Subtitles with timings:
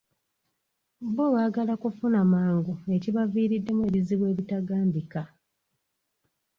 [1.15, 5.21] Bo baagala kufuna mangu ekibaviiriddemu ebizibu ebitagambika.